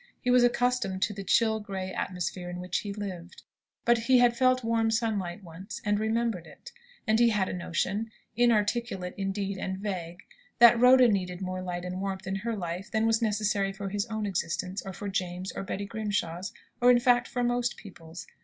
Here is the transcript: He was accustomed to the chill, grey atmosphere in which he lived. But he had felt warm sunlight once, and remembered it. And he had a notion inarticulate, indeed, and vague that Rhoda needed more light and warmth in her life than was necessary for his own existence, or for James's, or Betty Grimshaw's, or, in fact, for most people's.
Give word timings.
He 0.19 0.31
was 0.31 0.43
accustomed 0.43 1.03
to 1.03 1.13
the 1.13 1.23
chill, 1.23 1.59
grey 1.59 1.93
atmosphere 1.93 2.49
in 2.49 2.59
which 2.59 2.79
he 2.79 2.91
lived. 2.91 3.43
But 3.85 3.99
he 3.99 4.17
had 4.17 4.35
felt 4.35 4.63
warm 4.63 4.89
sunlight 4.89 5.43
once, 5.43 5.79
and 5.85 5.99
remembered 5.99 6.47
it. 6.47 6.71
And 7.05 7.19
he 7.19 7.29
had 7.29 7.47
a 7.47 7.53
notion 7.53 8.09
inarticulate, 8.35 9.13
indeed, 9.15 9.59
and 9.59 9.77
vague 9.77 10.23
that 10.57 10.79
Rhoda 10.79 11.07
needed 11.07 11.39
more 11.41 11.61
light 11.61 11.85
and 11.85 12.01
warmth 12.01 12.25
in 12.25 12.37
her 12.37 12.55
life 12.55 12.89
than 12.89 13.05
was 13.05 13.21
necessary 13.21 13.71
for 13.71 13.89
his 13.89 14.07
own 14.07 14.25
existence, 14.25 14.81
or 14.83 14.91
for 14.91 15.07
James's, 15.07 15.55
or 15.55 15.61
Betty 15.61 15.85
Grimshaw's, 15.85 16.51
or, 16.81 16.89
in 16.89 16.99
fact, 16.99 17.27
for 17.27 17.43
most 17.43 17.77
people's. 17.77 18.25